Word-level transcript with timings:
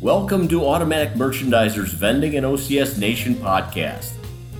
Welcome 0.00 0.46
to 0.50 0.64
Automatic 0.64 1.14
Merchandiser's 1.14 1.92
Vending 1.92 2.36
and 2.36 2.46
OCS 2.46 2.98
Nation 2.98 3.34
podcast. 3.34 4.12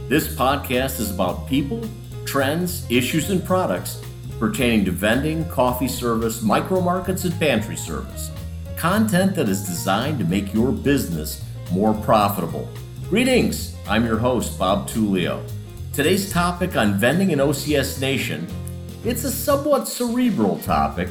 This 0.09 0.35
podcast 0.35 0.99
is 0.99 1.13
about 1.13 1.47
people, 1.47 1.89
trends, 2.25 2.85
issues, 2.91 3.31
and 3.31 3.45
products 3.45 4.03
pertaining 4.41 4.85
to 4.87 4.91
vending, 4.91 5.49
coffee 5.49 5.87
service, 5.87 6.43
micro 6.43 6.81
markets, 6.81 7.25
and 7.25 7.39
pantry 7.39 7.77
service. 7.77 8.33
Content 8.77 9.37
that 9.37 9.49
is 9.49 9.65
designed 9.65 10.19
to 10.19 10.25
make 10.25 10.53
your 10.53 10.73
business 10.73 11.45
more 11.71 11.95
profitable. 11.95 12.69
Greetings, 13.09 13.77
I'm 13.89 14.05
your 14.05 14.19
host, 14.19 14.59
Bob 14.59 14.89
Tullio. 14.89 15.41
Today's 15.93 16.33
topic 16.33 16.77
on 16.77 16.99
vending 16.99 17.31
and 17.31 17.41
OCS 17.41 18.01
Nation, 18.01 18.45
it's 19.05 19.23
a 19.23 19.31
somewhat 19.31 19.87
cerebral 19.87 20.59
topic. 20.59 21.11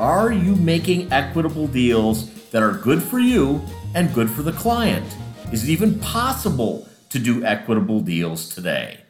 Are 0.00 0.32
you 0.32 0.56
making 0.56 1.12
equitable 1.12 1.68
deals 1.68 2.31
that 2.52 2.62
are 2.62 2.72
good 2.72 3.02
for 3.02 3.18
you 3.18 3.60
and 3.94 4.14
good 4.14 4.30
for 4.30 4.42
the 4.42 4.52
client? 4.52 5.04
Is 5.50 5.64
it 5.64 5.72
even 5.72 5.98
possible 5.98 6.86
to 7.08 7.18
do 7.18 7.44
equitable 7.44 8.00
deals 8.00 8.48
today? 8.48 9.00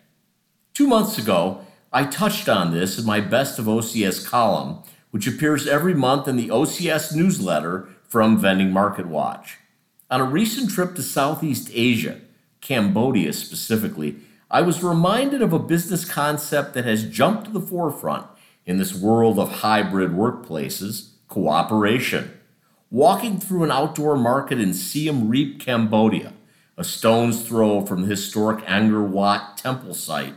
Two 0.75 0.87
months 0.87 1.19
ago, 1.19 1.61
I 1.93 2.05
touched 2.05 2.49
on 2.49 2.73
this 2.73 2.99
in 2.99 3.05
my 3.05 3.21
Best 3.21 3.59
of 3.59 3.67
OCS 3.67 4.27
column, 4.27 4.79
which 5.11 5.27
appears 5.27 5.67
every 5.67 5.93
month 5.93 6.27
in 6.27 6.37
the 6.37 6.49
OCS 6.49 7.15
newsletter 7.15 7.89
from 8.09 8.39
Vending 8.39 8.73
Market 8.73 9.07
Watch. 9.07 9.59
On 10.11 10.21
a 10.21 10.25
recent 10.25 10.71
trip 10.71 10.95
to 10.95 11.03
Southeast 11.03 11.71
Asia, 11.73 12.21
Cambodia 12.61 13.33
specifically, 13.33 14.17
I 14.51 14.63
was 14.63 14.83
reminded 14.83 15.43
of 15.43 15.53
a 15.53 15.59
business 15.59 16.05
concept 16.05 16.75
that 16.75 16.85
has 16.85 17.05
jumped 17.05 17.47
to 17.47 17.51
the 17.51 17.61
forefront 17.61 18.27
in 18.65 18.79
this 18.79 18.95
world 18.95 19.39
of 19.39 19.51
hybrid 19.51 20.11
workplaces 20.11 21.09
cooperation 21.29 22.39
walking 22.93 23.41
through 23.41 23.65
an 23.65 23.71
outdoor 23.71 24.17
market 24.17 24.61
in 24.61 24.75
Siem 24.75 25.27
Reap, 25.27 25.59
Cambodia, 25.59 26.35
a 26.77 26.85
stone's 26.85 27.43
throw 27.43 27.87
from 27.87 28.03
the 28.03 28.09
historic 28.09 28.63
Angkor 28.67 29.09
Wat 29.09 29.57
temple 29.57 29.95
site, 29.95 30.35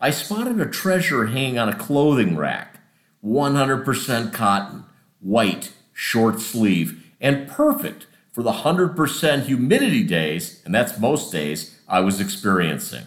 I 0.00 0.10
spotted 0.10 0.58
a 0.58 0.66
treasure 0.66 1.26
hanging 1.26 1.58
on 1.58 1.68
a 1.68 1.76
clothing 1.76 2.36
rack 2.36 2.80
100% 3.22 4.32
cotton, 4.32 4.84
white, 5.20 5.72
short 5.92 6.40
sleeve, 6.40 7.04
and 7.20 7.46
perfect 7.46 8.06
for 8.32 8.42
the 8.42 8.52
100% 8.52 9.42
humidity 9.42 10.02
days, 10.02 10.62
and 10.64 10.74
that's 10.74 10.98
most 10.98 11.30
days, 11.30 11.78
I 11.86 12.00
was 12.00 12.18
experiencing. 12.18 13.04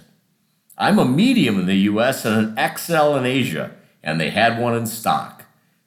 I'm 0.77 0.99
a 0.99 1.05
medium 1.05 1.59
in 1.59 1.65
the 1.65 1.89
US 1.89 2.25
and 2.25 2.55
an 2.55 2.77
XL 2.77 3.15
in 3.15 3.25
Asia, 3.25 3.71
and 4.03 4.21
they 4.21 4.29
had 4.29 4.59
one 4.59 4.75
in 4.75 4.85
stock. 4.85 5.45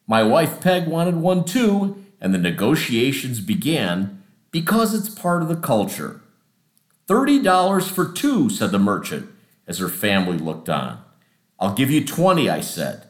My 0.09 0.25
wife 0.25 0.61
Peg 0.61 0.89
wanted 0.89 1.17
one 1.17 1.45
too, 1.45 2.03
and 2.21 2.33
the 2.33 2.39
negotiations 2.39 3.41
began 3.41 4.23
because 4.51 4.95
it's 4.95 5.09
part 5.09 5.43
of 5.43 5.49
the 5.49 5.57
culture. 5.57 6.21
$30 7.09 7.89
for 7.91 8.11
two, 8.13 8.49
said 8.49 8.71
the 8.71 8.79
merchant 8.79 9.29
as 9.67 9.79
her 9.79 9.89
family 9.89 10.39
looked 10.39 10.69
on. 10.69 11.03
I'll 11.59 11.75
give 11.75 11.91
you 11.91 12.05
20, 12.05 12.49
I 12.49 12.61
said. 12.61 13.07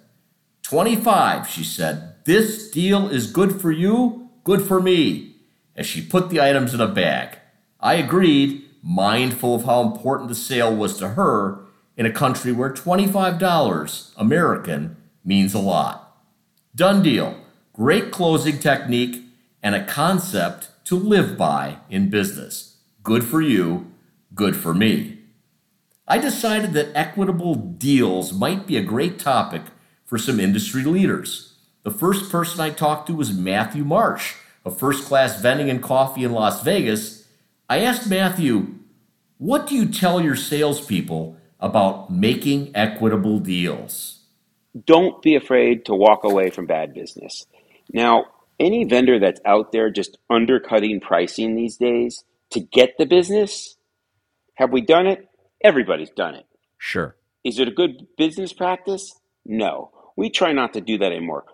25, 0.62 1.48
she 1.48 1.64
said. 1.64 2.14
This 2.24 2.70
deal 2.70 3.08
is 3.08 3.30
good 3.30 3.60
for 3.60 3.70
you, 3.70 4.30
good 4.44 4.62
for 4.62 4.80
me, 4.80 5.36
as 5.76 5.86
she 5.86 6.02
put 6.02 6.28
the 6.28 6.40
items 6.40 6.74
in 6.74 6.80
a 6.80 6.88
bag. 6.88 7.38
I 7.80 7.94
agreed, 7.94 8.64
mindful 8.82 9.54
of 9.54 9.64
how 9.64 9.82
important 9.82 10.28
the 10.28 10.34
sale 10.34 10.74
was 10.74 10.98
to 10.98 11.10
her 11.10 11.60
in 11.96 12.06
a 12.06 12.12
country 12.12 12.52
where 12.52 12.72
$25 12.72 14.12
American 14.16 14.96
means 15.24 15.54
a 15.54 15.58
lot. 15.58 16.16
Done 16.74 17.02
deal 17.02 17.36
great 17.76 18.10
closing 18.10 18.58
technique, 18.58 19.22
and 19.62 19.74
a 19.74 19.84
concept 19.84 20.70
to 20.86 20.96
live 20.96 21.36
by 21.36 21.76
in 21.90 22.08
business. 22.08 22.78
Good 23.02 23.22
for 23.22 23.42
you, 23.42 23.92
good 24.34 24.56
for 24.56 24.72
me. 24.72 25.18
I 26.08 26.16
decided 26.16 26.72
that 26.72 26.96
equitable 26.96 27.54
deals 27.54 28.32
might 28.32 28.66
be 28.66 28.78
a 28.78 28.82
great 28.82 29.18
topic 29.18 29.60
for 30.06 30.16
some 30.16 30.40
industry 30.40 30.84
leaders. 30.84 31.56
The 31.82 31.90
first 31.90 32.32
person 32.32 32.60
I 32.60 32.70
talked 32.70 33.08
to 33.08 33.14
was 33.14 33.36
Matthew 33.36 33.84
Marsh 33.84 34.36
of 34.64 34.78
First 34.78 35.04
Class 35.04 35.42
Vending 35.42 35.68
and 35.68 35.82
Coffee 35.82 36.24
in 36.24 36.32
Las 36.32 36.62
Vegas. 36.62 37.28
I 37.68 37.80
asked 37.80 38.08
Matthew, 38.08 38.76
What 39.36 39.66
do 39.66 39.74
you 39.74 39.86
tell 39.86 40.22
your 40.22 40.36
salespeople 40.36 41.36
about 41.60 42.10
making 42.10 42.70
equitable 42.74 43.38
deals? 43.38 44.20
Don't 44.86 45.20
be 45.20 45.34
afraid 45.34 45.84
to 45.84 45.94
walk 45.94 46.24
away 46.24 46.48
from 46.48 46.66
bad 46.66 46.94
business. 46.94 47.44
Now, 47.92 48.26
any 48.58 48.84
vendor 48.84 49.18
that's 49.18 49.40
out 49.44 49.72
there 49.72 49.90
just 49.90 50.18
undercutting 50.30 51.00
pricing 51.00 51.54
these 51.54 51.76
days 51.76 52.24
to 52.50 52.60
get 52.60 52.96
the 52.98 53.06
business, 53.06 53.76
have 54.54 54.72
we 54.72 54.80
done 54.80 55.06
it? 55.06 55.28
Everybody's 55.62 56.10
done 56.10 56.34
it. 56.34 56.46
Sure. 56.78 57.16
Is 57.44 57.58
it 57.58 57.68
a 57.68 57.72
good 57.72 58.06
business 58.16 58.52
practice? 58.52 59.18
No. 59.44 59.90
We 60.16 60.30
try 60.30 60.52
not 60.52 60.72
to 60.74 60.80
do 60.80 60.98
that 60.98 61.12
anymore. 61.12 61.44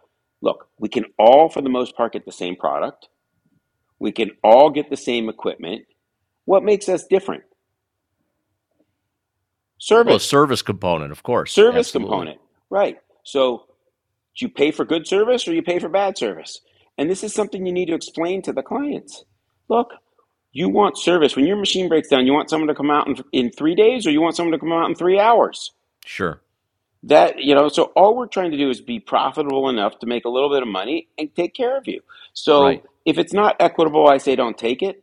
Look, 0.41 0.69
we 0.79 0.89
can 0.89 1.07
all, 1.19 1.49
for 1.49 1.63
the 1.63 1.69
most 1.69 1.97
part, 1.97 2.13
get 2.13 2.25
the 2.25 2.33
same 2.33 2.57
product. 2.57 3.09
We 3.99 4.13
can 4.13 4.33
all 4.43 4.71
get 4.71 4.91
the 4.91 4.97
same 4.97 5.29
equipment. 5.29 5.85
What 6.45 6.65
makes 6.65 6.89
us 6.89 7.05
different? 7.05 7.45
Service. 9.79 10.11
Well, 10.11 10.19
service 10.19 10.63
component, 10.63 11.13
of 11.13 11.23
course. 11.23 11.53
Service 11.53 11.89
Absolutely. 11.89 12.11
component, 12.11 12.41
right. 12.71 12.99
So 13.25 13.65
do 14.37 14.45
you 14.45 14.49
pay 14.49 14.71
for 14.71 14.85
good 14.85 15.07
service 15.07 15.47
or 15.47 15.53
you 15.53 15.63
pay 15.63 15.79
for 15.79 15.89
bad 15.89 16.17
service? 16.17 16.61
And 16.99 17.11
this 17.11 17.25
is 17.25 17.35
something 17.35 17.67
you 17.67 17.73
need 17.73 17.87
to 17.87 17.95
explain 17.95 18.43
to 18.43 18.53
the 18.53 18.63
clients. 18.63 19.25
Look, 19.69 19.93
you 20.53 20.69
want 20.69 20.99
service. 20.99 21.37
When 21.37 21.47
your 21.47 21.57
machine 21.57 21.89
breaks 21.89 22.09
down, 22.09 22.27
you 22.27 22.33
want 22.33 22.51
someone 22.51 22.69
to 22.69 22.75
come 22.75 22.91
out 22.91 23.09
in, 23.09 23.17
in 23.33 23.51
three 23.51 23.75
days 23.75 24.07
or 24.07 24.11
you 24.11 24.21
want 24.21 24.37
someone 24.37 24.53
to 24.53 24.59
come 24.59 24.73
out 24.73 24.89
in 24.89 24.95
three 24.95 25.19
hours? 25.19 25.73
Sure. 26.05 26.41
That, 27.05 27.39
you 27.39 27.55
know, 27.55 27.69
so 27.69 27.85
all 27.97 28.17
we're 28.17 28.27
trying 28.27 28.53
to 28.53 28.57
do 28.57 28.71
is 28.71 28.81
be 28.81 29.01
profitable 29.01 29.69
enough 29.69 29.99
to 30.01 30.07
make 30.07 30.25
a 30.25 30.29
little 30.29 30.51
bit 30.51 30.63
of 30.63 30.69
money 30.69 31.09
and 31.19 31.35
take 31.35 31.55
care 31.55 31.77
of 31.77 31.89
you. 31.89 32.01
So 32.33 32.65
right. 32.65 32.85
if 33.05 33.19
it's 33.19 33.33
not 33.33 33.57
equitable, 33.61 34.07
I 34.09 34.19
say 34.19 34.37
don't 34.37 34.57
take 34.57 34.83
it. 34.83 35.03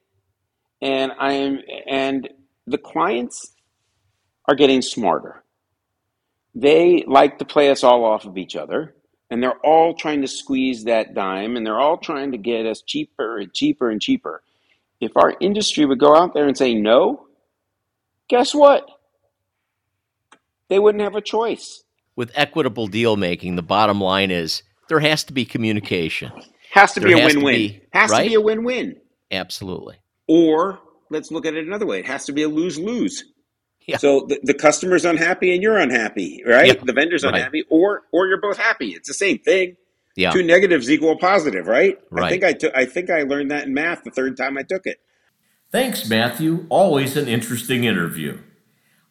And 0.81 1.11
I 1.19 1.33
am, 1.33 1.59
and 1.87 2.29
the 2.65 2.77
clients 2.77 3.53
are 4.45 4.55
getting 4.55 4.81
smarter. 4.81 5.43
They 6.55 7.03
like 7.05 7.39
to 7.39 7.45
play 7.45 7.69
us 7.69 7.83
all 7.83 8.05
off 8.05 8.25
of 8.25 8.37
each 8.37 8.55
other 8.55 8.95
and 9.29 9.41
they're 9.41 9.59
all 9.59 9.93
trying 9.93 10.21
to 10.21 10.27
squeeze 10.27 10.85
that 10.85 11.13
dime 11.13 11.55
and 11.55 11.65
they're 11.65 11.79
all 11.79 11.97
trying 11.97 12.31
to 12.31 12.37
get 12.37 12.65
us 12.65 12.81
cheaper 12.81 13.37
and 13.37 13.53
cheaper 13.53 13.89
and 13.89 14.01
cheaper. 14.01 14.41
If 14.99 15.15
our 15.15 15.35
industry 15.39 15.85
would 15.85 15.99
go 15.99 16.15
out 16.15 16.33
there 16.33 16.47
and 16.47 16.57
say 16.57 16.73
no, 16.73 17.27
guess 18.27 18.53
what? 18.53 18.89
They 20.67 20.79
wouldn't 20.79 21.03
have 21.03 21.15
a 21.15 21.21
choice. 21.21 21.83
With 22.15 22.31
equitable 22.35 22.87
deal 22.87 23.15
making, 23.15 23.55
the 23.55 23.61
bottom 23.61 24.01
line 24.01 24.29
is 24.29 24.63
there 24.89 24.99
has 24.99 25.23
to 25.25 25.33
be 25.33 25.45
communication. 25.45 26.31
Has 26.71 26.93
to 26.93 26.99
there 26.99 27.09
be 27.09 27.21
a 27.21 27.25
win 27.25 27.43
win. 27.43 27.81
Has 27.91 28.11
right? 28.11 28.23
to 28.23 28.29
be 28.29 28.35
a 28.35 28.41
win 28.41 28.63
win. 28.63 28.97
Absolutely. 29.31 29.95
Or 30.27 30.79
let's 31.09 31.31
look 31.31 31.45
at 31.45 31.55
it 31.55 31.65
another 31.65 31.85
way. 31.85 31.99
It 31.99 32.05
has 32.05 32.25
to 32.25 32.33
be 32.33 32.43
a 32.43 32.49
lose 32.49 32.77
lose. 32.77 33.23
Yeah. 33.85 33.97
So 33.97 34.25
the, 34.27 34.39
the 34.43 34.53
customer's 34.53 35.05
unhappy 35.05 35.53
and 35.53 35.63
you're 35.63 35.77
unhappy, 35.77 36.43
right? 36.45 36.67
Yeah. 36.67 36.83
The 36.83 36.93
vendor's 36.93 37.23
right. 37.23 37.33
unhappy, 37.33 37.63
or 37.69 38.03
or 38.11 38.27
you're 38.27 38.41
both 38.41 38.57
happy. 38.57 38.89
It's 38.89 39.07
the 39.07 39.13
same 39.13 39.39
thing. 39.39 39.77
Yeah. 40.15 40.31
Two 40.31 40.43
negatives 40.43 40.91
equal 40.91 41.17
positive, 41.17 41.67
right? 41.67 41.97
Right. 42.09 42.25
I 42.25 42.29
think 42.29 42.43
I 42.43 42.53
took. 42.53 42.75
I 42.75 42.85
think 42.85 43.09
I 43.09 43.23
learned 43.23 43.51
that 43.51 43.65
in 43.65 43.73
math 43.73 44.03
the 44.03 44.11
third 44.11 44.37
time 44.37 44.57
I 44.57 44.63
took 44.63 44.85
it. 44.85 44.99
Thanks, 45.71 46.09
Matthew. 46.09 46.65
Always 46.69 47.15
an 47.15 47.27
interesting 47.27 47.83
interview. 47.83 48.39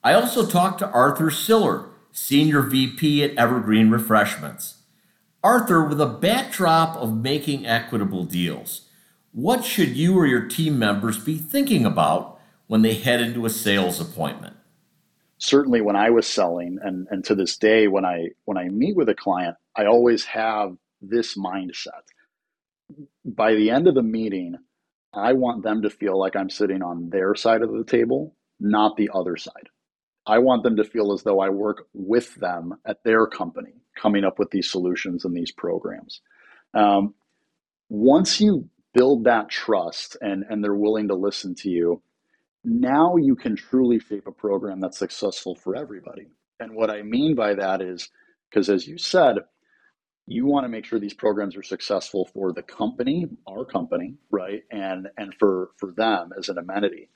I 0.03 0.13
also 0.13 0.47
talked 0.47 0.81
to 0.81 0.91
Arthur 0.91 1.31
Siller, 1.31 1.89
Senior 2.13 2.63
VP 2.63 3.23
at 3.25 3.37
Evergreen 3.37 3.91
Refreshments. 3.91 4.83
Arthur, 5.43 5.85
with 5.85 6.01
a 6.01 6.07
backdrop 6.07 6.97
of 6.97 7.17
making 7.17 7.65
equitable 7.65 8.25
deals, 8.25 8.89
what 9.33 9.65
should 9.65 9.97
you 9.97 10.19
or 10.19 10.27
your 10.27 10.47
team 10.47 10.79
members 10.79 11.17
be 11.17 11.39
thinking 11.39 11.87
about 11.87 12.41
when 12.67 12.83
they 12.83 12.95
head 12.95 13.21
into 13.21 13.47
a 13.47 13.51
sales 13.51 14.01
appointment? 14.01 14.57
Certainly 15.39 15.81
when 15.81 15.97
I 15.97 16.11
was 16.11 16.27
selling 16.27 16.79
and, 16.83 17.07
and 17.11 17.25
to 17.25 17.35
this 17.35 17.57
day 17.57 17.89
when 17.89 18.05
I 18.05 18.29
when 18.45 18.59
I 18.59 18.69
meet 18.69 18.97
with 18.97 19.09
a 19.09 19.15
client, 19.15 19.57
I 19.77 19.87
always 19.87 20.25
have 20.27 20.77
this 21.01 21.37
mindset. 21.37 22.03
By 23.25 23.55
the 23.55 23.71
end 23.71 23.87
of 23.87 23.95
the 23.95 24.03
meeting, 24.03 24.57
I 25.15 25.33
want 25.35 25.63
them 25.63 25.83
to 25.83 25.91
feel 25.91 26.19
like 26.19 26.37
I'm 26.37 26.51
sitting 26.51 26.83
on 26.83 27.11
their 27.11 27.35
side 27.35 27.63
of 27.63 27.73
the 27.73 27.85
table, 27.85 28.35
not 28.61 28.97
the 28.97 29.11
other 29.15 29.37
side. 29.37 29.69
I 30.27 30.39
want 30.39 30.63
them 30.63 30.77
to 30.77 30.85
feel 30.85 31.13
as 31.13 31.23
though 31.23 31.41
I 31.41 31.49
work 31.49 31.87
with 31.95 32.35
them 32.37 32.75
at 32.85 33.03
their 33.05 33.27
company, 33.27 33.73
coming 33.97 34.25
up 34.25 34.39
with 34.39 34.51
these 34.51 34.71
solutions 34.71 35.25
and 35.25 35.35
these 35.35 35.53
programs. 35.53 36.21
Um, 36.75 37.15
once 37.89 38.41
you 38.41 38.69
build 38.93 39.25
that 39.25 39.49
trust 39.49 40.17
and, 40.21 40.45
and 40.51 40.63
they're 40.63 40.75
willing 40.75 41.09
to 41.09 41.15
listen 41.15 41.55
to 41.57 41.71
you, 41.71 42.03
now 42.65 43.17
you 43.17 43.37
can 43.37 43.57
truly 43.57 44.01
shape 44.01 44.27
a 44.27 44.33
program 44.33 44.81
that's 44.81 44.99
successful 44.99 45.55
for 45.55 45.77
everybody. 45.77 46.29
And 46.61 46.75
what 46.75 46.91
I 46.91 47.03
mean 47.03 47.35
by 47.35 47.55
that 47.55 47.81
is 47.83 48.11
because, 48.51 48.69
as 48.69 48.87
you 48.87 48.99
said, 48.99 49.37
you 50.27 50.47
want 50.47 50.65
to 50.65 50.69
make 50.69 50.85
sure 50.85 50.99
these 50.99 51.15
programs 51.15 51.57
are 51.57 51.63
successful 51.63 52.29
for 52.35 52.53
the 52.53 52.63
company, 52.63 53.27
our 53.47 53.65
company, 53.65 54.17
right? 54.31 54.63
And 54.71 55.09
and 55.17 55.35
for 55.39 55.71
for 55.79 55.93
them 55.93 56.31
as 56.39 56.49
an 56.49 56.59
amenity. 56.59 57.09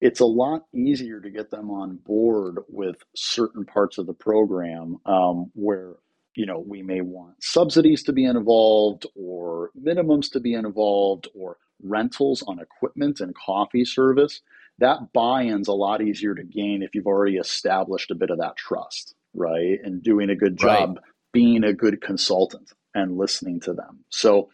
It's 0.00 0.20
a 0.20 0.26
lot 0.26 0.64
easier 0.74 1.20
to 1.20 1.30
get 1.30 1.50
them 1.50 1.70
on 1.70 1.96
board 1.96 2.58
with 2.68 2.96
certain 3.14 3.64
parts 3.64 3.98
of 3.98 4.06
the 4.06 4.14
program 4.14 4.98
um, 5.06 5.50
where 5.54 5.94
you 6.34 6.44
know 6.44 6.58
we 6.58 6.82
may 6.82 7.00
want 7.00 7.42
subsidies 7.42 8.02
to 8.04 8.12
be 8.12 8.24
involved 8.24 9.06
or 9.14 9.70
minimums 9.80 10.30
to 10.32 10.40
be 10.40 10.54
involved 10.54 11.28
or 11.34 11.56
rentals 11.82 12.42
on 12.46 12.58
equipment 12.60 13.20
and 13.20 13.34
coffee 13.34 13.84
service 13.84 14.42
that 14.82 15.12
buy-in's 15.12 15.68
a 15.68 15.72
lot 15.72 16.02
easier 16.02 16.34
to 16.34 16.44
gain 16.44 16.82
if 16.82 16.94
you've 16.94 17.06
already 17.06 17.36
established 17.36 18.10
a 18.10 18.14
bit 18.14 18.30
of 18.30 18.38
that 18.38 18.56
trust 18.56 19.14
right 19.34 19.80
and 19.82 20.02
doing 20.02 20.28
a 20.28 20.36
good 20.36 20.58
job 20.58 20.96
right 20.96 21.04
being 21.32 21.64
a 21.64 21.72
good 21.72 22.00
consultant 22.00 22.72
and 22.94 23.16
listening 23.16 23.60
to 23.60 23.72
them. 23.72 24.04
So 24.10 24.50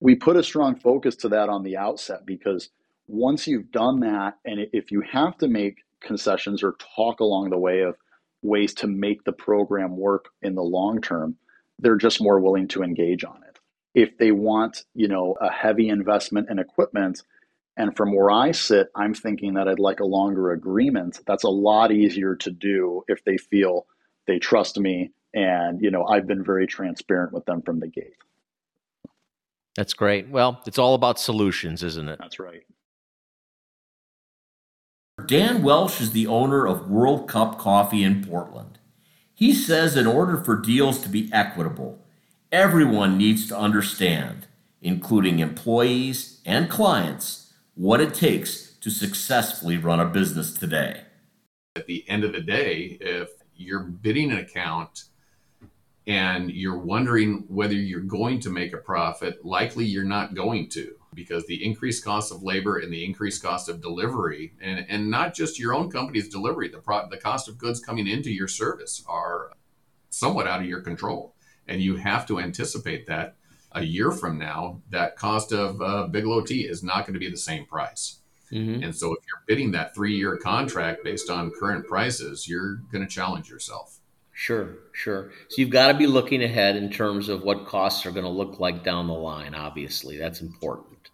we 0.00 0.14
put 0.14 0.36
a 0.36 0.42
strong 0.42 0.76
focus 0.76 1.16
to 1.16 1.28
that 1.30 1.48
on 1.48 1.64
the 1.64 1.76
outset 1.76 2.24
because 2.24 2.70
once 3.08 3.46
you've 3.46 3.70
done 3.70 4.00
that, 4.00 4.38
and 4.44 4.60
if 4.72 4.90
you 4.90 5.02
have 5.12 5.36
to 5.38 5.48
make 5.48 5.78
concessions 6.00 6.62
or 6.62 6.76
talk 6.96 7.20
along 7.20 7.50
the 7.50 7.58
way 7.58 7.80
of 7.80 7.96
ways 8.42 8.74
to 8.74 8.86
make 8.86 9.24
the 9.24 9.32
program 9.32 9.96
work 9.96 10.26
in 10.40 10.54
the 10.54 10.62
long 10.62 11.00
term, 11.00 11.36
they're 11.78 11.96
just 11.96 12.22
more 12.22 12.40
willing 12.40 12.68
to 12.68 12.82
engage 12.82 13.24
on 13.24 13.40
it. 13.48 13.58
If 13.94 14.16
they 14.18 14.32
want, 14.32 14.84
you 14.94 15.08
know, 15.08 15.36
a 15.40 15.50
heavy 15.50 15.88
investment 15.88 16.48
in 16.50 16.58
equipment, 16.58 17.22
and 17.76 17.96
from 17.96 18.14
where 18.14 18.30
I 18.30 18.52
sit, 18.52 18.88
I'm 18.94 19.14
thinking 19.14 19.54
that 19.54 19.68
I'd 19.68 19.78
like 19.78 20.00
a 20.00 20.04
longer 20.04 20.52
agreement. 20.52 21.20
That's 21.26 21.44
a 21.44 21.48
lot 21.48 21.90
easier 21.92 22.36
to 22.36 22.50
do 22.50 23.02
if 23.08 23.24
they 23.24 23.38
feel 23.38 23.86
they 24.26 24.38
trust 24.38 24.78
me 24.78 25.12
and, 25.34 25.80
you 25.80 25.90
know, 25.90 26.04
I've 26.04 26.26
been 26.26 26.44
very 26.44 26.66
transparent 26.66 27.32
with 27.32 27.44
them 27.46 27.62
from 27.62 27.80
the 27.80 27.88
gate. 27.88 28.16
That's 29.74 29.94
great. 29.94 30.28
Well, 30.28 30.60
it's 30.66 30.78
all 30.78 30.94
about 30.94 31.18
solutions, 31.18 31.82
isn't 31.82 32.08
it? 32.08 32.18
That's 32.18 32.38
right. 32.38 32.62
Dan 35.26 35.62
Welch 35.62 36.00
is 36.00 36.12
the 36.12 36.26
owner 36.26 36.66
of 36.66 36.90
World 36.90 37.28
Cup 37.28 37.58
Coffee 37.58 38.02
in 38.02 38.24
Portland. 38.24 38.78
He 39.32 39.54
says 39.54 39.96
in 39.96 40.06
order 40.06 40.36
for 40.36 40.56
deals 40.56 41.00
to 41.00 41.08
be 41.08 41.30
equitable, 41.32 42.04
everyone 42.50 43.16
needs 43.16 43.48
to 43.48 43.56
understand, 43.56 44.46
including 44.82 45.38
employees 45.38 46.40
and 46.44 46.68
clients, 46.68 47.41
what 47.74 48.00
it 48.00 48.14
takes 48.14 48.74
to 48.80 48.90
successfully 48.90 49.76
run 49.76 50.00
a 50.00 50.04
business 50.04 50.52
today. 50.52 51.02
At 51.76 51.86
the 51.86 52.08
end 52.08 52.24
of 52.24 52.32
the 52.32 52.40
day, 52.40 52.98
if 53.00 53.30
you're 53.54 53.80
bidding 53.84 54.30
an 54.30 54.38
account 54.38 55.04
and 56.06 56.50
you're 56.50 56.78
wondering 56.78 57.44
whether 57.48 57.74
you're 57.74 58.00
going 58.00 58.40
to 58.40 58.50
make 58.50 58.74
a 58.74 58.78
profit, 58.78 59.44
likely 59.44 59.84
you're 59.84 60.04
not 60.04 60.34
going 60.34 60.68
to 60.70 60.96
because 61.14 61.46
the 61.46 61.64
increased 61.64 62.04
cost 62.04 62.32
of 62.32 62.42
labor 62.42 62.78
and 62.78 62.92
the 62.92 63.04
increased 63.04 63.42
cost 63.42 63.68
of 63.68 63.80
delivery, 63.80 64.54
and, 64.60 64.86
and 64.88 65.10
not 65.10 65.34
just 65.34 65.58
your 65.58 65.74
own 65.74 65.90
company's 65.90 66.28
delivery, 66.28 66.68
the, 66.68 66.78
pro, 66.78 67.08
the 67.08 67.18
cost 67.18 67.48
of 67.48 67.58
goods 67.58 67.80
coming 67.80 68.06
into 68.06 68.30
your 68.30 68.48
service 68.48 69.04
are 69.06 69.52
somewhat 70.10 70.46
out 70.46 70.60
of 70.60 70.66
your 70.66 70.80
control. 70.80 71.34
And 71.68 71.80
you 71.80 71.96
have 71.96 72.26
to 72.26 72.40
anticipate 72.40 73.06
that 73.06 73.36
a 73.74 73.82
year 73.82 74.10
from 74.10 74.38
now, 74.38 74.80
that 74.90 75.16
cost 75.16 75.52
of 75.52 75.80
uh, 75.80 76.06
Bigelow 76.06 76.42
tea 76.42 76.62
is 76.62 76.82
not 76.82 77.06
going 77.06 77.14
to 77.14 77.20
be 77.20 77.30
the 77.30 77.36
same 77.36 77.66
price. 77.66 78.18
Mm-hmm. 78.52 78.84
And 78.84 78.94
so 78.94 79.14
if 79.14 79.20
you're 79.26 79.42
bidding 79.46 79.72
that 79.72 79.94
three 79.94 80.16
year 80.16 80.36
contract 80.36 81.04
based 81.04 81.30
on 81.30 81.50
current 81.50 81.86
prices, 81.86 82.46
you're 82.48 82.76
going 82.92 83.06
to 83.06 83.12
challenge 83.12 83.48
yourself. 83.48 83.98
Sure, 84.32 84.76
sure. 84.92 85.30
So 85.48 85.60
you've 85.60 85.70
got 85.70 85.88
to 85.88 85.94
be 85.94 86.06
looking 86.06 86.42
ahead 86.42 86.76
in 86.76 86.90
terms 86.90 87.28
of 87.28 87.42
what 87.42 87.66
costs 87.66 88.06
are 88.06 88.10
going 88.10 88.24
to 88.24 88.30
look 88.30 88.60
like 88.60 88.82
down 88.82 89.06
the 89.06 89.14
line. 89.14 89.54
Obviously, 89.54 90.16
that's 90.16 90.40
important. 90.40 91.10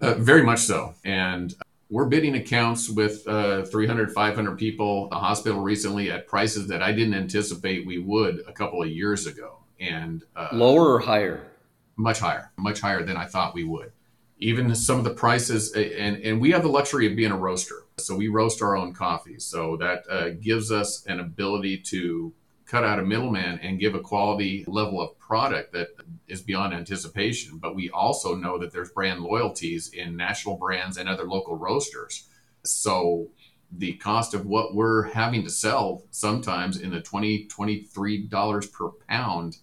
Uh, 0.00 0.14
very 0.14 0.42
much 0.42 0.60
so. 0.60 0.94
And 1.04 1.54
we're 1.90 2.06
bidding 2.06 2.34
accounts 2.34 2.90
with 2.90 3.26
uh, 3.28 3.64
300, 3.66 4.12
500 4.12 4.58
people, 4.58 5.08
a 5.12 5.16
hospital 5.16 5.60
recently 5.60 6.10
at 6.10 6.26
prices 6.26 6.68
that 6.68 6.82
I 6.82 6.92
didn't 6.92 7.14
anticipate 7.14 7.86
we 7.86 7.98
would 7.98 8.42
a 8.48 8.52
couple 8.52 8.82
of 8.82 8.88
years 8.88 9.26
ago. 9.26 9.58
And 9.78 10.22
uh, 10.34 10.48
lower 10.52 10.94
or 10.94 11.00
higher? 11.00 11.46
Much 11.96 12.18
higher, 12.18 12.50
much 12.56 12.80
higher 12.80 13.02
than 13.02 13.16
I 13.16 13.26
thought 13.26 13.54
we 13.54 13.64
would. 13.64 13.92
Even 14.38 14.74
some 14.74 14.98
of 14.98 15.04
the 15.04 15.14
prices, 15.14 15.72
and, 15.72 16.16
and 16.16 16.40
we 16.40 16.50
have 16.50 16.62
the 16.62 16.68
luxury 16.68 17.06
of 17.06 17.16
being 17.16 17.30
a 17.30 17.36
roaster. 17.36 17.84
So 17.98 18.16
we 18.16 18.28
roast 18.28 18.60
our 18.60 18.76
own 18.76 18.92
coffee. 18.92 19.38
So 19.38 19.76
that 19.76 20.04
uh, 20.10 20.30
gives 20.30 20.72
us 20.72 21.04
an 21.06 21.20
ability 21.20 21.78
to 21.90 22.32
cut 22.66 22.84
out 22.84 22.98
a 22.98 23.02
middleman 23.02 23.58
and 23.60 23.78
give 23.78 23.94
a 23.94 24.00
quality 24.00 24.64
level 24.66 25.00
of 25.00 25.18
product 25.18 25.72
that 25.72 25.88
is 26.26 26.42
beyond 26.42 26.74
anticipation. 26.74 27.58
But 27.58 27.76
we 27.76 27.90
also 27.90 28.34
know 28.34 28.58
that 28.58 28.72
there's 28.72 28.90
brand 28.90 29.20
loyalties 29.20 29.92
in 29.92 30.16
national 30.16 30.56
brands 30.56 30.96
and 30.96 31.08
other 31.08 31.24
local 31.24 31.56
roasters. 31.56 32.28
So 32.64 33.28
the 33.70 33.94
cost 33.94 34.34
of 34.34 34.46
what 34.46 34.74
we're 34.74 35.04
having 35.04 35.44
to 35.44 35.50
sell 35.50 36.04
sometimes 36.10 36.80
in 36.80 36.90
the 36.90 37.00
20 37.00 37.46
$23 37.48 38.72
per 38.72 38.88
pound 39.08 39.58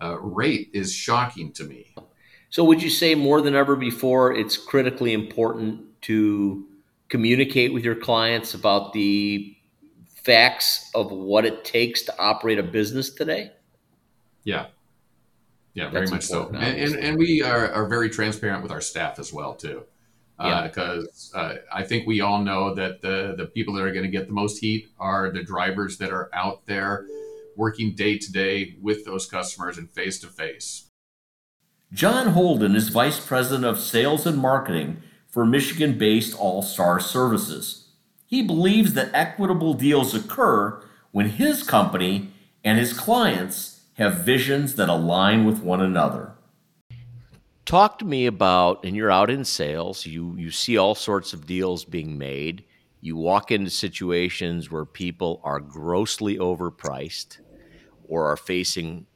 uh, 0.00 0.18
rate 0.18 0.70
is 0.72 0.92
shocking 0.92 1.52
to 1.52 1.64
me. 1.64 1.94
So, 2.50 2.64
would 2.64 2.82
you 2.82 2.90
say 2.90 3.14
more 3.14 3.40
than 3.40 3.54
ever 3.54 3.76
before, 3.76 4.34
it's 4.34 4.56
critically 4.56 5.14
important 5.14 5.80
to 6.02 6.66
communicate 7.08 7.72
with 7.72 7.84
your 7.84 7.94
clients 7.94 8.54
about 8.54 8.92
the 8.92 9.56
facts 10.22 10.90
of 10.94 11.10
what 11.10 11.44
it 11.44 11.64
takes 11.64 12.02
to 12.02 12.18
operate 12.18 12.58
a 12.58 12.62
business 12.62 13.10
today? 13.10 13.52
Yeah. 14.44 14.66
Yeah, 15.74 15.88
very 15.88 16.02
That's 16.02 16.12
much 16.12 16.24
so. 16.24 16.48
And, 16.48 16.56
and, 16.56 16.94
and, 16.96 17.18
we 17.18 17.42
are, 17.42 17.70
are 17.72 17.88
very 17.88 18.10
transparent 18.10 18.62
with 18.62 18.70
our 18.70 18.82
staff 18.82 19.18
as 19.18 19.32
well, 19.32 19.54
too. 19.54 19.84
Because 20.36 21.32
uh, 21.34 21.38
uh, 21.38 21.56
I 21.72 21.82
think 21.84 22.06
we 22.06 22.20
all 22.20 22.42
know 22.42 22.74
that 22.74 23.00
the, 23.00 23.34
the 23.36 23.46
people 23.46 23.72
that 23.74 23.84
are 23.84 23.92
going 23.92 24.04
to 24.04 24.10
get 24.10 24.26
the 24.26 24.34
most 24.34 24.58
heat 24.58 24.88
are 24.98 25.30
the 25.30 25.42
drivers 25.42 25.96
that 25.98 26.10
are 26.10 26.28
out 26.34 26.66
there 26.66 27.06
working 27.56 27.94
day 27.94 28.18
to 28.18 28.32
day 28.32 28.76
with 28.80 29.04
those 29.04 29.26
customers 29.26 29.78
and 29.78 29.90
face 29.90 30.18
to 30.20 30.26
face. 30.26 30.88
John 31.92 32.28
Holden 32.28 32.74
is 32.74 32.88
Vice 32.88 33.24
President 33.24 33.64
of 33.64 33.78
Sales 33.78 34.26
and 34.26 34.38
Marketing 34.38 35.02
for 35.28 35.44
Michigan 35.44 35.98
based 35.98 36.38
All 36.38 36.62
Star 36.62 36.98
Services. 36.98 37.90
He 38.26 38.42
believes 38.42 38.94
that 38.94 39.10
equitable 39.12 39.74
deals 39.74 40.14
occur 40.14 40.82
when 41.10 41.28
his 41.28 41.62
company 41.62 42.30
and 42.64 42.78
his 42.78 42.92
clients 42.92 43.82
have 43.94 44.24
visions 44.24 44.76
that 44.76 44.88
align 44.88 45.44
with 45.44 45.62
one 45.62 45.82
another. 45.82 46.32
Talk 47.66 47.98
to 47.98 48.04
me 48.04 48.26
about, 48.26 48.84
and 48.84 48.96
you're 48.96 49.10
out 49.10 49.30
in 49.30 49.44
sales, 49.44 50.06
you, 50.06 50.34
you 50.36 50.50
see 50.50 50.76
all 50.76 50.94
sorts 50.94 51.32
of 51.32 51.46
deals 51.46 51.84
being 51.84 52.18
made. 52.18 52.64
You 53.04 53.16
walk 53.16 53.50
into 53.50 53.68
situations 53.68 54.70
where 54.70 54.84
people 54.84 55.40
are 55.42 55.58
grossly 55.58 56.38
overpriced 56.38 57.40
or 58.04 58.26
are 58.30 58.36
facing 58.36 59.06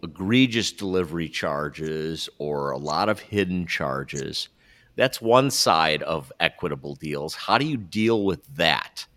egregious 0.00 0.70
delivery 0.70 1.28
charges 1.28 2.28
or 2.38 2.70
a 2.70 2.78
lot 2.78 3.08
of 3.08 3.18
hidden 3.18 3.66
charges. 3.66 4.48
That's 4.94 5.20
one 5.20 5.50
side 5.50 6.04
of 6.04 6.32
equitable 6.38 6.94
deals. 6.94 7.34
How 7.34 7.58
do 7.58 7.66
you 7.66 7.76
deal 7.76 8.24
with 8.24 8.46
that? 8.54 9.08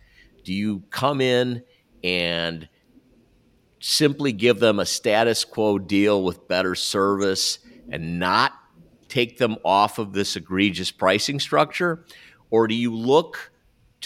Do 0.43 0.53
you 0.53 0.81
come 0.89 1.22
in 1.22 1.62
and 2.03 2.67
simply 3.79 4.31
give 4.31 4.60
them 4.60 4.79
a 4.79 4.88
status 4.88 5.46
quo 5.46 5.77
deal 5.77 6.24
with 6.24 6.48
better 6.48 6.74
service 6.74 7.60
and 7.91 8.17
not 8.17 8.53
take 9.07 9.38
them 9.38 9.57
off 9.63 10.00
of 10.00 10.13
this 10.13 10.36
egregious 10.36 10.89
pricing 10.89 11.39
structure? 11.39 12.05
Or 12.50 12.67
do 12.67 12.74
you 12.74 12.96
look 12.96 13.51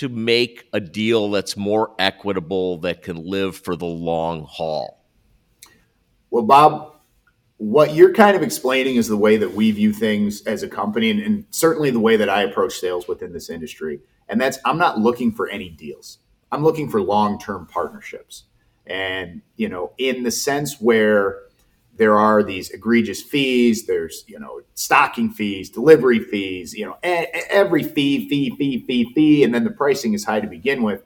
to 0.02 0.10
make 0.10 0.68
a 0.74 0.80
deal 0.80 1.30
that's 1.30 1.56
more 1.56 1.94
equitable 2.00 2.80
that 2.80 3.04
can 3.04 3.18
live 3.18 3.56
for 3.56 3.76
the 3.76 3.86
long 3.86 4.44
haul? 4.50 5.06
Well, 6.32 6.42
Bob, 6.42 6.96
what 7.58 7.94
you're 7.94 8.12
kind 8.12 8.36
of 8.36 8.42
explaining 8.42 8.96
is 8.96 9.08
the 9.08 9.16
way 9.16 9.38
that 9.38 9.54
we 9.54 9.70
view 9.70 9.94
things 9.94 10.42
as 10.48 10.64
a 10.64 10.68
company 10.68 11.12
and, 11.12 11.20
and, 11.20 11.46
certainly 11.52 11.92
the 11.92 12.00
way 12.00 12.18
that 12.18 12.30
I 12.30 12.42
approach 12.42 12.80
sales 12.80 13.08
within 13.08 13.32
this 13.32 13.48
industry. 13.48 14.00
And 14.28 14.42
that's 14.42 14.58
I'm 14.66 14.80
not 14.80 14.98
looking 14.98 15.32
for 15.32 15.48
any 15.48 15.70
deals. 15.70 16.18
I'm 16.52 16.64
looking 16.64 16.90
for 16.90 17.00
long-term 17.00 17.68
partnerships. 17.68 18.46
And, 18.88 19.44
you 19.56 19.70
know, 19.70 19.94
in 20.00 20.24
the 20.24 20.32
sense 20.32 20.82
where 20.82 21.44
there 21.96 22.18
are 22.18 22.42
these 22.42 22.70
egregious 22.70 23.22
fees, 23.22 23.86
there's, 23.86 24.24
you 24.28 24.40
know, 24.40 24.62
stocking 24.74 25.30
fees, 25.30 25.70
delivery 25.70 26.20
fees, 26.20 26.74
you 26.74 26.86
know, 26.86 26.98
every 27.04 27.84
fee, 27.84 28.28
fee, 28.30 28.56
fee, 28.58 28.84
fee, 28.86 29.14
fee, 29.14 29.44
and 29.44 29.54
then 29.54 29.64
the 29.64 29.72
pricing 29.72 30.14
is 30.14 30.26
high 30.26 30.40
to 30.40 30.48
begin 30.48 30.84
with. 30.84 31.04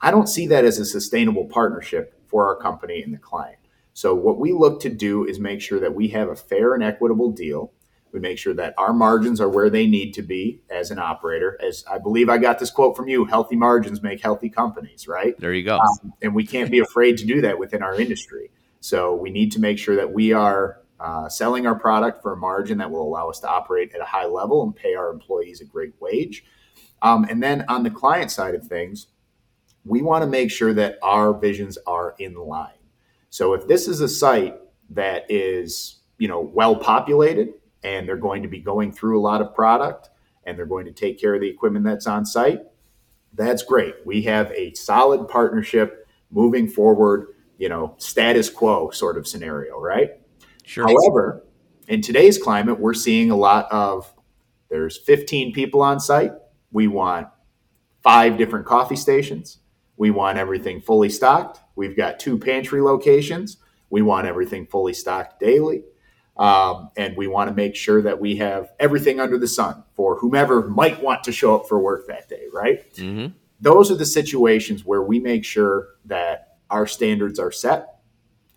I 0.00 0.10
don't 0.10 0.28
see 0.28 0.46
that 0.48 0.64
as 0.64 0.78
a 0.78 0.84
sustainable 0.84 1.44
partnership 1.44 2.20
for 2.26 2.46
our 2.46 2.56
company 2.56 3.02
and 3.02 3.14
the 3.14 3.18
client. 3.18 3.58
So, 3.94 4.14
what 4.14 4.38
we 4.38 4.52
look 4.52 4.80
to 4.80 4.88
do 4.88 5.24
is 5.26 5.38
make 5.38 5.60
sure 5.60 5.78
that 5.80 5.94
we 5.94 6.08
have 6.08 6.28
a 6.28 6.34
fair 6.34 6.74
and 6.74 6.82
equitable 6.82 7.30
deal. 7.30 7.72
We 8.10 8.20
make 8.20 8.38
sure 8.38 8.54
that 8.54 8.74
our 8.78 8.92
margins 8.92 9.40
are 9.40 9.48
where 9.48 9.70
they 9.70 9.86
need 9.86 10.12
to 10.14 10.22
be 10.22 10.62
as 10.70 10.90
an 10.90 10.98
operator. 10.98 11.58
As 11.62 11.84
I 11.90 11.98
believe 11.98 12.28
I 12.28 12.38
got 12.38 12.58
this 12.58 12.70
quote 12.70 12.96
from 12.96 13.08
you 13.08 13.24
healthy 13.26 13.56
margins 13.56 14.02
make 14.02 14.20
healthy 14.20 14.50
companies, 14.50 15.06
right? 15.08 15.38
There 15.38 15.52
you 15.52 15.64
go. 15.64 15.78
Um, 15.78 16.12
and 16.20 16.34
we 16.34 16.46
can't 16.46 16.70
be 16.70 16.80
afraid 16.80 17.18
to 17.18 17.26
do 17.26 17.40
that 17.42 17.58
within 17.58 17.82
our 17.82 17.98
industry. 17.98 18.50
So 18.82 19.14
we 19.14 19.30
need 19.30 19.52
to 19.52 19.60
make 19.60 19.78
sure 19.78 19.94
that 19.94 20.12
we 20.12 20.32
are 20.32 20.80
uh, 20.98 21.28
selling 21.28 21.68
our 21.68 21.76
product 21.76 22.20
for 22.20 22.32
a 22.32 22.36
margin 22.36 22.78
that 22.78 22.90
will 22.90 23.02
allow 23.02 23.30
us 23.30 23.38
to 23.40 23.48
operate 23.48 23.94
at 23.94 24.00
a 24.00 24.04
high 24.04 24.26
level 24.26 24.64
and 24.64 24.74
pay 24.74 24.96
our 24.96 25.10
employees 25.10 25.60
a 25.60 25.64
great 25.64 25.92
wage. 26.00 26.44
Um, 27.00 27.24
and 27.30 27.40
then 27.40 27.64
on 27.68 27.84
the 27.84 27.90
client 27.90 28.32
side 28.32 28.56
of 28.56 28.66
things, 28.66 29.06
we 29.84 30.02
want 30.02 30.22
to 30.22 30.28
make 30.28 30.50
sure 30.50 30.74
that 30.74 30.98
our 31.00 31.32
visions 31.32 31.78
are 31.86 32.16
in 32.18 32.34
line. 32.34 32.72
So 33.30 33.54
if 33.54 33.68
this 33.68 33.86
is 33.86 34.00
a 34.00 34.08
site 34.08 34.56
that 34.90 35.26
is, 35.28 36.00
you 36.18 36.26
know, 36.26 36.40
well 36.40 36.74
populated 36.74 37.54
and 37.84 38.08
they're 38.08 38.16
going 38.16 38.42
to 38.42 38.48
be 38.48 38.58
going 38.58 38.90
through 38.90 39.18
a 39.18 39.22
lot 39.22 39.40
of 39.40 39.54
product 39.54 40.10
and 40.44 40.58
they're 40.58 40.66
going 40.66 40.86
to 40.86 40.92
take 40.92 41.20
care 41.20 41.34
of 41.34 41.40
the 41.40 41.48
equipment 41.48 41.84
that's 41.84 42.08
on 42.08 42.26
site, 42.26 42.62
that's 43.34 43.62
great. 43.62 43.94
We 44.04 44.22
have 44.22 44.50
a 44.50 44.74
solid 44.74 45.28
partnership 45.28 46.08
moving 46.32 46.68
forward, 46.68 47.28
you 47.62 47.68
know, 47.68 47.94
status 47.98 48.50
quo 48.50 48.90
sort 48.90 49.16
of 49.16 49.24
scenario, 49.24 49.78
right? 49.78 50.18
Sure. 50.64 50.84
However, 50.84 51.44
in 51.86 52.02
today's 52.02 52.36
climate, 52.36 52.80
we're 52.80 52.92
seeing 52.92 53.30
a 53.30 53.36
lot 53.36 53.70
of 53.70 54.12
there's 54.68 54.98
15 54.98 55.52
people 55.52 55.80
on 55.80 56.00
site. 56.00 56.32
We 56.72 56.88
want 56.88 57.28
five 58.02 58.36
different 58.36 58.66
coffee 58.66 58.96
stations. 58.96 59.58
We 59.96 60.10
want 60.10 60.38
everything 60.38 60.80
fully 60.80 61.08
stocked. 61.08 61.60
We've 61.76 61.96
got 61.96 62.18
two 62.18 62.36
pantry 62.36 62.80
locations. 62.80 63.58
We 63.90 64.02
want 64.02 64.26
everything 64.26 64.66
fully 64.66 64.92
stocked 64.92 65.38
daily. 65.38 65.84
Um, 66.36 66.90
and 66.96 67.16
we 67.16 67.28
want 67.28 67.48
to 67.48 67.54
make 67.54 67.76
sure 67.76 68.02
that 68.02 68.18
we 68.18 68.38
have 68.38 68.72
everything 68.80 69.20
under 69.20 69.38
the 69.38 69.46
sun 69.46 69.84
for 69.94 70.18
whomever 70.18 70.68
might 70.68 71.00
want 71.00 71.22
to 71.24 71.30
show 71.30 71.54
up 71.54 71.68
for 71.68 71.78
work 71.78 72.08
that 72.08 72.28
day, 72.28 72.46
right? 72.52 72.92
Mm-hmm. 72.94 73.34
Those 73.60 73.92
are 73.92 73.96
the 73.96 74.06
situations 74.06 74.84
where 74.84 75.02
we 75.04 75.20
make 75.20 75.44
sure 75.44 75.90
that 76.06 76.51
our 76.72 76.86
standards 76.86 77.38
are 77.38 77.52
set 77.52 78.00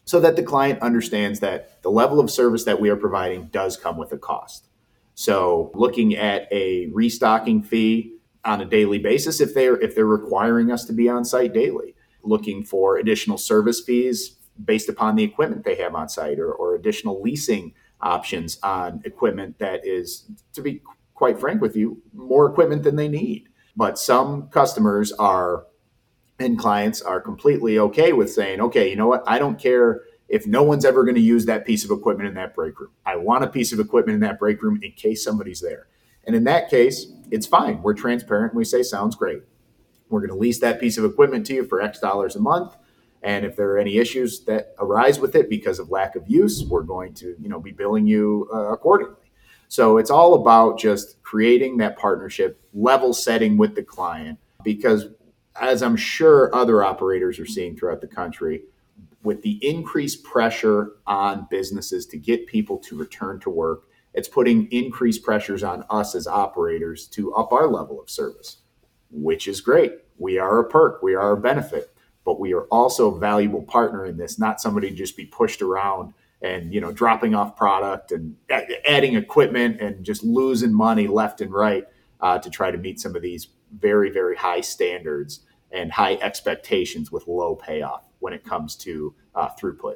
so 0.06 0.20
that 0.20 0.36
the 0.36 0.44
client 0.44 0.82
understands 0.82 1.40
that 1.40 1.82
the 1.82 1.92
level 1.92 2.20
of 2.20 2.32
service 2.32 2.64
that 2.64 2.80
we 2.80 2.90
are 2.90 2.96
providing 2.96 3.46
does 3.48 3.76
come 3.78 3.98
with 3.98 4.12
a 4.12 4.18
cost. 4.18 4.68
So, 5.16 5.72
looking 5.74 6.16
at 6.16 6.48
a 6.52 6.90
restocking 6.94 7.64
fee 7.64 8.18
on 8.44 8.62
a 8.62 8.66
daily 8.66 9.00
basis 9.00 9.40
if 9.42 9.54
they're 9.54 9.80
if 9.80 9.96
they're 9.96 10.06
requiring 10.06 10.72
us 10.72 10.86
to 10.86 10.94
be 10.94 11.10
on 11.10 11.26
site 11.26 11.54
daily, 11.54 11.96
looking 12.24 12.64
for 12.64 12.98
additional 12.98 13.38
service 13.38 13.82
fees 13.82 14.38
based 14.64 14.90
upon 14.90 15.16
the 15.16 15.24
equipment 15.24 15.64
they 15.64 15.76
have 15.76 15.96
on 15.96 16.10
site 16.10 16.40
or, 16.40 16.52
or 16.52 16.76
additional 16.76 17.22
leasing 17.22 17.74
options 18.02 18.58
on 18.64 19.02
equipment 19.06 19.58
that 19.60 19.86
is, 19.86 20.26
to 20.54 20.62
be 20.62 20.82
quite 21.14 21.40
frank 21.40 21.62
with 21.62 21.76
you, 21.76 22.02
more 22.14 22.46
equipment 22.46 22.84
than 22.84 22.96
they 22.96 23.08
need. 23.08 23.50
But 23.76 23.98
some 24.00 24.48
customers 24.50 25.12
are 25.14 25.66
and 26.40 26.58
clients 26.58 27.02
are 27.02 27.22
completely 27.22 27.80
okay 27.80 28.14
with 28.14 28.32
saying, 28.32 28.62
okay, 28.62 28.90
you 28.90 28.96
know 28.96 29.08
what? 29.08 29.24
I 29.26 29.40
don't 29.40 29.60
care 29.60 30.02
if 30.28 30.48
no 30.48 30.64
one's 30.64 30.86
ever 30.86 31.04
going 31.04 31.16
to 31.16 31.22
use 31.22 31.46
that 31.46 31.66
piece 31.66 31.86
of 31.86 31.92
equipment 31.92 32.28
in 32.28 32.36
that 32.36 32.56
break 32.56 32.80
room. 32.80 32.92
I 33.06 33.16
want 33.16 33.44
a 33.44 33.48
piece 33.48 33.72
of 33.72 33.80
equipment 33.80 34.16
in 34.16 34.22
that 34.22 34.40
break 34.40 34.62
room 34.62 34.80
in 34.82 34.92
case 34.94 35.24
somebody's 35.24 35.62
there. 35.62 35.88
And 36.26 36.36
in 36.36 36.44
that 36.46 36.70
case, 36.70 37.08
it's 37.32 37.46
fine. 37.46 37.82
We're 37.82 37.94
transparent. 37.94 38.56
We 38.56 38.66
say, 38.66 38.84
sounds 38.84 39.16
great. 39.16 39.44
We're 40.10 40.22
going 40.22 40.32
to 40.32 40.38
lease 40.38 40.60
that 40.60 40.80
piece 40.80 40.98
of 40.98 41.06
equipment 41.06 41.46
to 41.48 41.54
you 41.54 41.66
for 41.66 41.82
X 41.82 42.00
dollars 42.00 42.36
a 42.36 42.40
month. 42.40 42.76
And 43.24 43.46
if 43.46 43.56
there 43.56 43.70
are 43.72 43.78
any 43.78 43.98
issues 43.98 44.44
that 44.46 44.76
arise 44.80 45.20
with 45.20 45.36
it 45.36 45.50
because 45.50 45.80
of 45.80 45.90
lack 45.90 46.16
of 46.16 46.24
use, 46.28 46.64
we're 46.64 46.84
going 46.84 47.14
to, 47.16 47.36
you 47.40 47.50
know, 47.50 47.60
be 47.60 47.72
billing 47.72 48.06
you 48.06 48.48
uh, 48.54 48.72
accordingly. 48.72 49.16
So 49.68 49.98
it's 49.98 50.12
all 50.12 50.36
about 50.36 50.78
just 50.78 51.22
creating 51.24 51.78
that 51.78 51.98
partnership, 51.98 52.62
level 52.74 53.14
setting 53.14 53.58
with 53.58 53.74
the 53.76 53.84
client, 53.84 54.38
because 54.64 55.08
as 55.60 55.82
I'm 55.82 55.96
sure 55.96 56.54
other 56.54 56.84
operators 56.84 57.40
are 57.40 57.46
seeing 57.46 57.76
throughout 57.76 58.02
the 58.02 58.08
country, 58.08 58.64
with 59.24 59.42
the 59.42 59.60
increased 59.68 60.24
pressure 60.24 60.94
on 61.08 61.48
businesses 61.50 62.06
to 62.08 62.18
get 62.18 62.48
people 62.48 62.78
to 62.78 62.98
return 62.98 63.40
to 63.42 63.50
work, 63.50 63.88
it's 64.14 64.28
putting 64.28 64.72
increased 64.72 65.24
pressures 65.24 65.64
on 65.64 65.84
us 65.90 66.16
as 66.16 66.28
operators 66.28 67.08
to 67.08 67.34
up 67.34 67.52
our 67.52 67.68
level 67.68 68.00
of 68.00 68.10
service, 68.10 68.58
which 69.12 69.48
is 69.48 69.62
great. 69.62 69.94
We 70.18 70.38
are 70.38 70.60
a 70.60 70.70
perk, 70.70 71.02
we 71.02 71.16
are 71.16 71.32
a 71.32 71.38
benefit, 71.38 71.92
but 72.24 72.40
we 72.40 72.54
are 72.54 72.64
also 72.66 73.14
a 73.14 73.20
valuable 73.20 73.64
partner 73.64 74.06
in 74.06 74.18
this, 74.18 74.40
not 74.40 74.62
somebody 74.62 74.92
just 74.92 75.18
be 75.18 75.26
pushed 75.26 75.62
around 75.62 76.14
and 76.42 76.74
you 76.74 76.80
know 76.82 76.92
dropping 76.92 77.34
off 77.34 77.56
product 77.56 78.12
and 78.12 78.36
adding 78.88 79.16
equipment 79.16 79.82
and 79.82 80.04
just 80.04 80.24
losing 80.24 80.74
money 80.74 81.08
left 81.08 81.42
and 81.42 81.52
right 81.52 81.86
uh, 82.22 82.38
to 82.38 82.50
try 82.50 82.72
to 82.72 82.78
meet 82.78 83.00
some 83.00 83.16
of 83.16 83.22
these 83.22 83.48
very 83.72 84.10
very 84.10 84.36
high 84.36 84.62
standards 84.62 85.42
and 85.72 85.92
high 85.92 86.16
expectations 86.22 87.12
with 87.12 87.28
low 87.28 87.56
payoff 87.56 88.06
when 88.20 88.34
it 88.34 88.44
comes 88.44 88.76
to 88.76 89.14
uh, 89.36 89.50
throughput. 89.60 89.96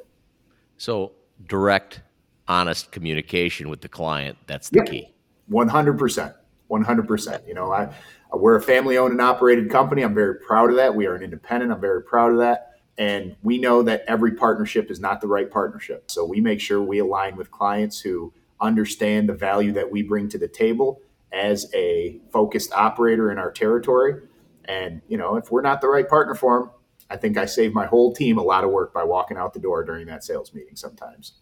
So 0.76 1.12
direct, 1.46 2.02
honest 2.46 2.92
communication 2.92 3.68
with 3.68 3.80
the 3.80 3.88
client, 3.88 4.36
that's 4.46 4.70
the 4.70 4.82
yeah. 4.84 4.90
key. 4.90 5.14
100%. 5.50 6.34
100%. 6.70 7.48
You 7.48 7.54
know, 7.54 7.72
I, 7.72 7.92
we're 8.32 8.56
a 8.56 8.62
family 8.62 8.96
owned 8.98 9.12
and 9.12 9.20
operated 9.20 9.70
company. 9.70 10.02
I'm 10.02 10.14
very 10.14 10.36
proud 10.36 10.70
of 10.70 10.76
that. 10.76 10.94
We 10.94 11.06
are 11.06 11.14
an 11.14 11.22
independent. 11.22 11.72
I'm 11.72 11.80
very 11.80 12.02
proud 12.02 12.32
of 12.32 12.38
that. 12.38 12.66
And 12.98 13.34
we 13.42 13.58
know 13.58 13.82
that 13.82 14.04
every 14.06 14.32
partnership 14.32 14.90
is 14.90 15.00
not 15.00 15.20
the 15.20 15.26
right 15.26 15.50
partnership. 15.50 16.10
So 16.10 16.24
we 16.24 16.40
make 16.40 16.60
sure 16.60 16.82
we 16.82 16.98
align 16.98 17.36
with 17.36 17.50
clients 17.50 17.98
who 17.98 18.32
understand 18.60 19.28
the 19.28 19.34
value 19.34 19.72
that 19.72 19.90
we 19.90 20.02
bring 20.02 20.28
to 20.28 20.38
the 20.38 20.48
table 20.48 21.00
as 21.32 21.66
a 21.74 22.20
focused 22.32 22.72
operator 22.72 23.30
in 23.30 23.38
our 23.38 23.50
territory. 23.50 24.20
And, 24.66 25.00
you 25.08 25.16
know, 25.16 25.36
if 25.36 25.50
we're 25.50 25.62
not 25.62 25.80
the 25.80 25.88
right 25.88 26.08
partner 26.08 26.34
for 26.34 26.60
them, 26.60 26.70
I 27.08 27.16
think 27.16 27.36
I 27.36 27.46
save 27.46 27.74
my 27.74 27.86
whole 27.86 28.12
team 28.12 28.38
a 28.38 28.42
lot 28.42 28.62
of 28.62 28.70
work 28.70 28.94
by 28.94 29.04
walking 29.04 29.36
out 29.36 29.52
the 29.52 29.60
door 29.60 29.84
during 29.84 30.06
that 30.06 30.22
sales 30.22 30.54
meeting 30.54 30.76
sometimes. 30.76 31.40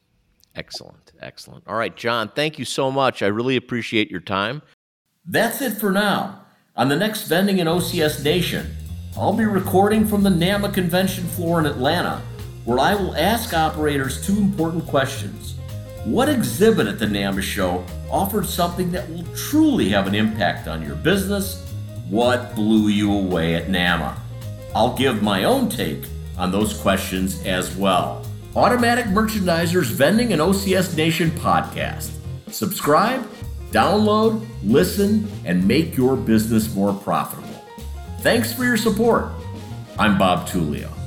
Excellent. 0.54 1.12
Excellent. 1.20 1.64
All 1.66 1.76
right, 1.76 1.94
John, 1.94 2.30
thank 2.34 2.58
you 2.58 2.64
so 2.64 2.90
much. 2.90 3.22
I 3.22 3.26
really 3.26 3.56
appreciate 3.56 4.10
your 4.10 4.20
time. 4.20 4.62
That's 5.26 5.60
it 5.60 5.74
for 5.74 5.90
now. 5.90 6.46
On 6.74 6.88
the 6.88 6.96
next 6.96 7.28
Vending 7.28 7.58
in 7.58 7.66
OCS 7.66 8.24
Nation, 8.24 8.74
I'll 9.16 9.34
be 9.34 9.44
recording 9.44 10.06
from 10.06 10.22
the 10.22 10.30
NAMA 10.30 10.70
convention 10.72 11.24
floor 11.24 11.58
in 11.60 11.66
Atlanta, 11.66 12.22
where 12.64 12.78
I 12.78 12.94
will 12.94 13.14
ask 13.16 13.52
operators 13.52 14.24
two 14.24 14.36
important 14.36 14.86
questions. 14.86 15.57
What 16.04 16.28
exhibit 16.28 16.86
at 16.86 16.98
the 16.98 17.06
NAMA 17.06 17.42
show 17.42 17.84
offered 18.10 18.46
something 18.46 18.92
that 18.92 19.10
will 19.10 19.24
truly 19.34 19.88
have 19.88 20.06
an 20.06 20.14
impact 20.14 20.68
on 20.68 20.84
your 20.86 20.94
business? 20.94 21.64
What 22.08 22.54
blew 22.54 22.88
you 22.88 23.12
away 23.12 23.56
at 23.56 23.68
NAMA? 23.68 24.16
I'll 24.74 24.96
give 24.96 25.22
my 25.22 25.44
own 25.44 25.68
take 25.68 26.04
on 26.36 26.52
those 26.52 26.72
questions 26.78 27.44
as 27.44 27.74
well. 27.76 28.24
Automatic 28.54 29.06
Merchandisers 29.06 29.86
Vending 29.86 30.32
and 30.32 30.40
OCS 30.40 30.96
Nation 30.96 31.30
podcast. 31.32 32.10
Subscribe, 32.50 33.28
download, 33.72 34.46
listen, 34.62 35.28
and 35.44 35.66
make 35.66 35.96
your 35.96 36.16
business 36.16 36.74
more 36.74 36.94
profitable. 36.94 37.48
Thanks 38.20 38.52
for 38.52 38.64
your 38.64 38.76
support. 38.76 39.30
I'm 39.98 40.16
Bob 40.16 40.48
Tullio. 40.48 40.97